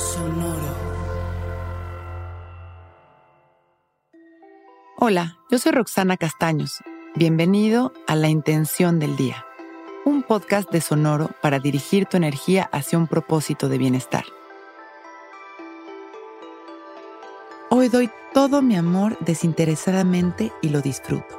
[0.00, 0.74] Sonoro.
[4.96, 6.78] Hola, yo soy Roxana Castaños.
[7.14, 9.44] Bienvenido a La Intención del Día,
[10.06, 14.24] un podcast de Sonoro para dirigir tu energía hacia un propósito de bienestar.
[17.68, 21.38] Hoy doy todo mi amor desinteresadamente y lo disfruto.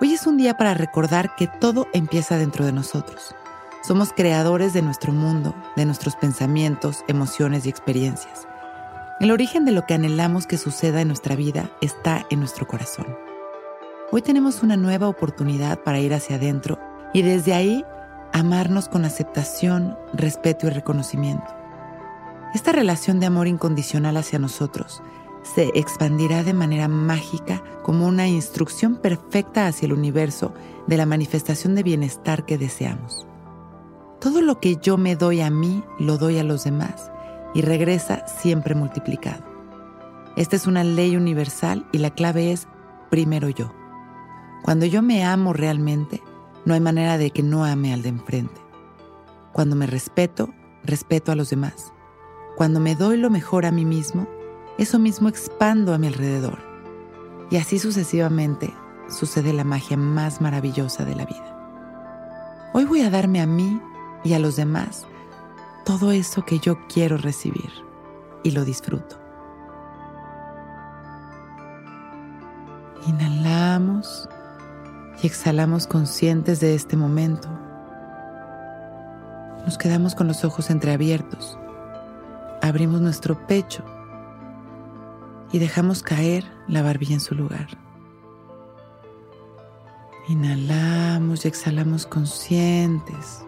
[0.00, 3.36] Hoy es un día para recordar que todo empieza dentro de nosotros.
[3.82, 8.46] Somos creadores de nuestro mundo, de nuestros pensamientos, emociones y experiencias.
[9.18, 13.06] El origen de lo que anhelamos que suceda en nuestra vida está en nuestro corazón.
[14.12, 16.78] Hoy tenemos una nueva oportunidad para ir hacia adentro
[17.12, 17.84] y desde ahí
[18.32, 21.52] amarnos con aceptación, respeto y reconocimiento.
[22.54, 25.02] Esta relación de amor incondicional hacia nosotros
[25.42, 30.54] se expandirá de manera mágica como una instrucción perfecta hacia el universo
[30.86, 33.26] de la manifestación de bienestar que deseamos.
[34.22, 37.10] Todo lo que yo me doy a mí, lo doy a los demás
[37.54, 39.42] y regresa siempre multiplicado.
[40.36, 42.68] Esta es una ley universal y la clave es
[43.10, 43.72] primero yo.
[44.62, 46.22] Cuando yo me amo realmente,
[46.64, 48.60] no hay manera de que no ame al de enfrente.
[49.52, 51.92] Cuando me respeto, respeto a los demás.
[52.56, 54.28] Cuando me doy lo mejor a mí mismo,
[54.78, 56.60] eso mismo expando a mi alrededor.
[57.50, 58.72] Y así sucesivamente
[59.08, 62.70] sucede la magia más maravillosa de la vida.
[62.72, 63.80] Hoy voy a darme a mí
[64.24, 65.06] y a los demás
[65.84, 67.70] todo eso que yo quiero recibir
[68.42, 69.16] y lo disfruto.
[73.06, 74.28] Inhalamos
[75.22, 77.48] y exhalamos conscientes de este momento.
[79.64, 81.58] Nos quedamos con los ojos entreabiertos.
[82.62, 83.84] Abrimos nuestro pecho
[85.52, 87.68] y dejamos caer la barbilla en su lugar.
[90.28, 93.44] Inhalamos y exhalamos conscientes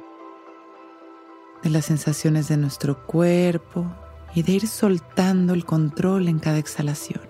[1.64, 3.90] de las sensaciones de nuestro cuerpo
[4.34, 7.22] y de ir soltando el control en cada exhalación.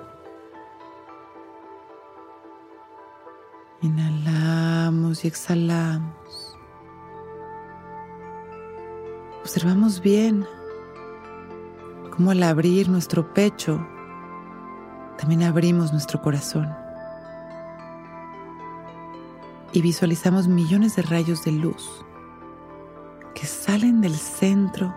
[3.80, 6.58] Inhalamos y exhalamos.
[9.40, 10.44] Observamos bien
[12.10, 13.86] cómo al abrir nuestro pecho
[15.16, 16.74] también abrimos nuestro corazón
[19.72, 22.04] y visualizamos millones de rayos de luz
[23.44, 24.94] que salen del centro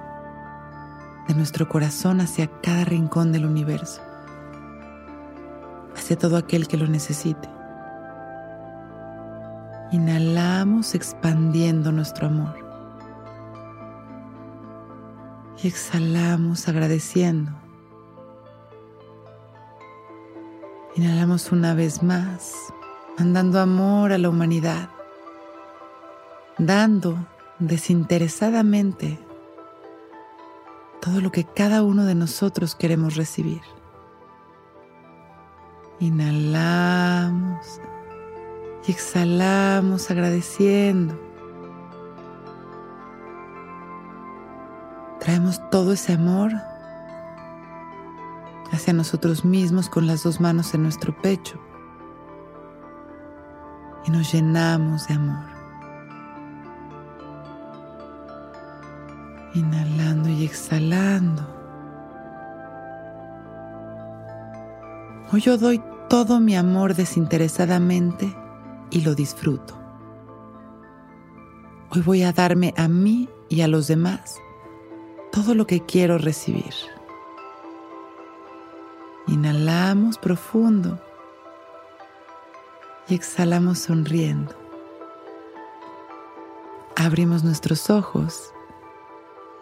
[1.27, 4.01] de nuestro corazón hacia cada rincón del universo,
[5.97, 7.49] hacia todo aquel que lo necesite.
[9.91, 12.55] Inhalamos expandiendo nuestro amor
[15.61, 17.51] y exhalamos agradeciendo.
[20.95, 22.53] Inhalamos una vez más,
[23.19, 24.87] mandando amor a la humanidad,
[26.57, 27.17] dando
[27.59, 29.19] desinteresadamente
[31.01, 33.61] todo lo que cada uno de nosotros queremos recibir.
[35.99, 37.81] Inhalamos
[38.87, 41.17] y exhalamos agradeciendo.
[45.19, 46.51] Traemos todo ese amor
[48.71, 51.59] hacia nosotros mismos con las dos manos en nuestro pecho
[54.05, 55.56] y nos llenamos de amor.
[59.53, 61.43] Inhalando y exhalando.
[65.31, 68.33] Hoy yo doy todo mi amor desinteresadamente
[68.91, 69.77] y lo disfruto.
[71.89, 74.35] Hoy voy a darme a mí y a los demás
[75.31, 76.73] todo lo que quiero recibir.
[79.27, 80.99] Inhalamos profundo
[83.09, 84.53] y exhalamos sonriendo.
[86.95, 88.53] Abrimos nuestros ojos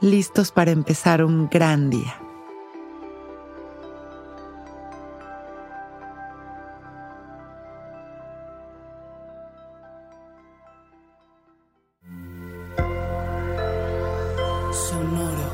[0.05, 2.16] listos para empezar un gran día.
[14.71, 15.45] Sonoro.